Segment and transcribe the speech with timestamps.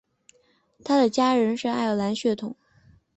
[0.83, 2.55] 他的家人是爱尔兰和血统。